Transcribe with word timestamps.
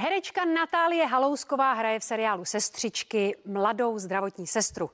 Herečka 0.00 0.44
Natálie 0.44 1.06
Halousková 1.06 1.72
hraje 1.72 2.00
v 2.00 2.04
seriálu 2.04 2.44
Sestřičky 2.44 3.36
mladou 3.46 3.98
zdravotní 3.98 4.46
sestru. 4.46 4.90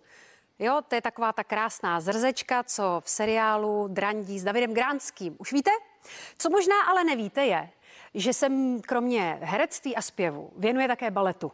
Jo, 0.59 0.81
to 0.89 0.95
je 0.95 1.03
taková 1.03 1.33
ta 1.33 1.45
krásná 1.45 2.01
zrzečka, 2.01 2.63
co 2.63 3.03
v 3.05 3.11
seriálu 3.11 3.89
drandí 3.89 4.39
s 4.39 4.45
Davidem 4.45 4.75
Gránským. 4.75 5.37
Už 5.39 5.53
víte? 5.53 5.71
Co 6.39 6.51
možná 6.51 6.83
ale 6.83 7.05
nevíte 7.05 7.47
je, 7.47 7.71
že 8.15 8.33
se 8.33 8.49
kromě 8.81 9.39
herectví 9.43 9.97
a 9.97 10.03
zpěvu 10.03 10.53
věnuje 10.57 10.89
také 10.89 11.11
baletu. 11.11 11.53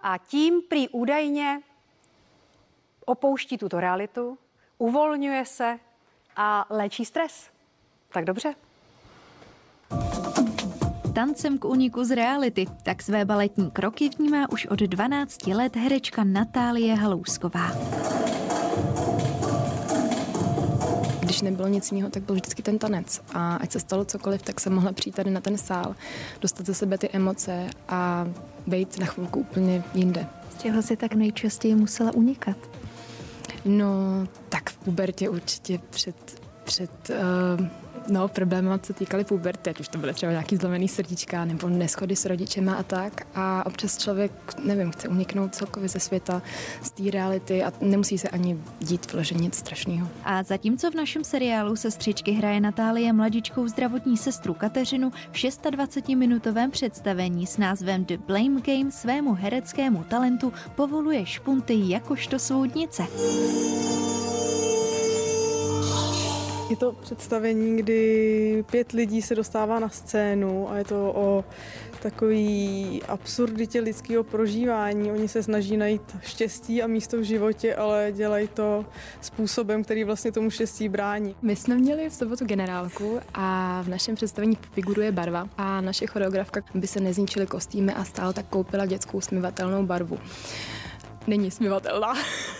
A 0.00 0.18
tím 0.18 0.62
prý 0.62 0.88
údajně 0.88 1.60
opouští 3.04 3.58
tuto 3.58 3.80
realitu, 3.80 4.38
uvolňuje 4.78 5.44
se 5.44 5.78
a 6.36 6.66
léčí 6.70 7.04
stres. 7.04 7.50
Tak 8.08 8.24
dobře 8.24 8.54
tancem 11.16 11.58
k 11.58 11.64
uniku 11.64 12.04
z 12.04 12.14
reality. 12.14 12.66
Tak 12.82 13.02
své 13.02 13.24
baletní 13.24 13.70
kroky 13.70 14.10
vnímá 14.18 14.50
už 14.52 14.66
od 14.66 14.78
12 14.78 15.46
let 15.46 15.76
herečka 15.76 16.24
Natálie 16.24 16.94
Halousková. 16.94 17.72
Když 21.20 21.42
nebylo 21.42 21.68
nic 21.68 21.92
jiného, 21.92 22.10
tak 22.10 22.22
byl 22.22 22.34
vždycky 22.34 22.62
ten 22.62 22.78
tanec. 22.78 23.22
A 23.34 23.56
ať 23.56 23.72
se 23.72 23.80
stalo 23.80 24.04
cokoliv, 24.04 24.42
tak 24.42 24.60
jsem 24.60 24.74
mohla 24.74 24.92
přijít 24.92 25.16
tady 25.16 25.30
na 25.30 25.40
ten 25.40 25.58
sál, 25.58 25.94
dostat 26.40 26.66
ze 26.66 26.74
sebe 26.74 26.98
ty 26.98 27.08
emoce 27.12 27.66
a 27.88 28.28
být 28.66 28.98
na 28.98 29.06
chvilku 29.06 29.40
úplně 29.40 29.82
jinde. 29.94 30.26
Z 30.50 30.62
čeho 30.62 30.82
si 30.82 30.96
tak 30.96 31.14
nejčastěji 31.14 31.74
musela 31.74 32.14
unikat? 32.14 32.56
No, 33.64 34.26
tak 34.48 34.70
v 34.70 34.76
pubertě 34.76 35.28
určitě 35.28 35.80
před, 35.90 36.42
před 36.64 37.10
uh, 37.10 37.66
No, 38.08 38.28
problémy, 38.28 38.70
co 38.82 38.92
týkaly 38.92 39.24
puberty, 39.24 39.70
ať 39.70 39.80
už 39.80 39.88
to 39.88 39.98
byly 39.98 40.14
třeba 40.14 40.32
nějaký 40.32 40.56
zlomený 40.56 40.88
srdíčka 40.88 41.44
nebo 41.44 41.68
neschody 41.68 42.16
s 42.16 42.24
rodičema 42.24 42.74
a 42.74 42.82
tak. 42.82 43.26
A 43.34 43.66
občas 43.66 43.98
člověk, 43.98 44.32
nevím, 44.64 44.90
chce 44.90 45.08
uniknout 45.08 45.54
celkově 45.54 45.88
ze 45.88 46.00
světa, 46.00 46.42
z 46.82 46.90
té 46.90 47.10
reality 47.10 47.64
a 47.64 47.72
nemusí 47.80 48.18
se 48.18 48.28
ani 48.28 48.58
dít 48.80 49.12
vložit 49.12 49.40
nic 49.40 49.54
strašného. 49.54 50.08
A 50.24 50.42
zatímco 50.42 50.90
v 50.90 50.94
našem 50.94 51.24
seriálu 51.24 51.76
Sestřičky 51.76 52.32
hraje 52.32 52.60
Natálie 52.60 53.12
mladičkou 53.12 53.68
zdravotní 53.68 54.16
sestru 54.16 54.54
Kateřinu 54.54 55.10
v 55.10 55.34
26-minutovém 55.34 56.70
představení 56.70 57.46
s 57.46 57.58
názvem 57.58 58.04
The 58.04 58.16
Blame 58.26 58.60
Game 58.60 58.90
svému 58.90 59.34
hereckému 59.34 60.04
talentu 60.04 60.52
povoluje 60.74 61.26
špunty 61.26 61.74
jakožto 61.86 62.38
soudnice. 62.38 63.02
Je 66.70 66.76
to 66.76 66.92
představení, 66.92 67.76
kdy 67.76 68.64
pět 68.70 68.92
lidí 68.92 69.22
se 69.22 69.34
dostává 69.34 69.78
na 69.78 69.88
scénu 69.88 70.70
a 70.70 70.76
je 70.76 70.84
to 70.84 71.12
o 71.16 71.44
takový 72.02 73.02
absurditě 73.08 73.80
lidského 73.80 74.24
prožívání. 74.24 75.12
Oni 75.12 75.28
se 75.28 75.42
snaží 75.42 75.76
najít 75.76 76.16
štěstí 76.20 76.82
a 76.82 76.86
místo 76.86 77.18
v 77.18 77.22
životě, 77.22 77.74
ale 77.74 78.12
dělají 78.12 78.48
to 78.48 78.84
způsobem, 79.20 79.84
který 79.84 80.04
vlastně 80.04 80.32
tomu 80.32 80.50
štěstí 80.50 80.88
brání. 80.88 81.34
My 81.42 81.56
jsme 81.56 81.74
měli 81.74 82.10
v 82.10 82.14
sobotu 82.14 82.44
generálku 82.44 83.20
a 83.34 83.82
v 83.82 83.88
našem 83.88 84.14
představení 84.14 84.58
figuruje 84.72 85.12
barva 85.12 85.48
a 85.56 85.80
naše 85.80 86.06
choreografka 86.06 86.60
by 86.74 86.86
se 86.86 87.00
nezničily 87.00 87.46
kostýmy 87.46 87.92
a 87.92 88.04
stále 88.04 88.32
tak 88.32 88.46
koupila 88.46 88.86
dětskou 88.86 89.20
smyvatelnou 89.20 89.86
barvu 89.86 90.18
není 91.26 91.50
smyvatelná. 91.50 92.14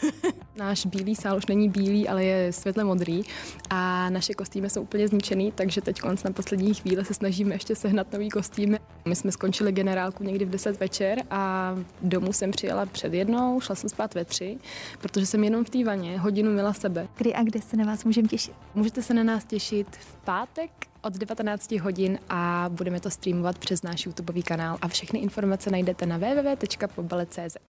Náš 0.56 0.86
bílý 0.86 1.16
sál 1.16 1.36
už 1.36 1.46
není 1.46 1.68
bílý, 1.68 2.08
ale 2.08 2.24
je 2.24 2.52
světle 2.52 2.84
modrý 2.84 3.22
a 3.70 4.10
naše 4.10 4.34
kostýmy 4.34 4.70
jsou 4.70 4.82
úplně 4.82 5.08
zničený, 5.08 5.52
takže 5.52 5.80
teď 5.80 6.00
konc 6.00 6.22
na 6.22 6.32
poslední 6.32 6.74
chvíli 6.74 7.04
se 7.04 7.14
snažíme 7.14 7.54
ještě 7.54 7.74
sehnat 7.74 8.12
nový 8.12 8.30
kostýmy. 8.30 8.78
My 9.04 9.16
jsme 9.16 9.32
skončili 9.32 9.72
generálku 9.72 10.24
někdy 10.24 10.44
v 10.44 10.50
10 10.50 10.80
večer 10.80 11.18
a 11.30 11.74
domů 12.02 12.32
jsem 12.32 12.50
přijela 12.50 12.86
před 12.86 13.14
jednou, 13.14 13.60
šla 13.60 13.74
jsem 13.74 13.90
spát 13.90 14.14
ve 14.14 14.24
tři, 14.24 14.58
protože 15.00 15.26
jsem 15.26 15.44
jenom 15.44 15.64
v 15.64 15.70
té 15.70 15.84
vaně 15.84 16.18
hodinu 16.18 16.52
měla 16.52 16.72
sebe. 16.72 17.08
Kdy 17.16 17.34
a 17.34 17.42
kde 17.42 17.62
se 17.62 17.76
na 17.76 17.84
vás 17.84 18.04
můžeme 18.04 18.28
těšit? 18.28 18.54
Můžete 18.74 19.02
se 19.02 19.14
na 19.14 19.22
nás 19.22 19.44
těšit 19.44 19.96
v 19.96 20.16
pátek 20.16 20.70
od 21.02 21.12
19 21.12 21.72
hodin 21.72 22.18
a 22.28 22.66
budeme 22.68 23.00
to 23.00 23.10
streamovat 23.10 23.58
přes 23.58 23.82
náš 23.82 24.06
YouTube 24.06 24.42
kanál 24.42 24.78
a 24.82 24.88
všechny 24.88 25.18
informace 25.18 25.70
najdete 25.70 26.06
na 26.06 26.16
www.pobale.cz. 26.18 27.56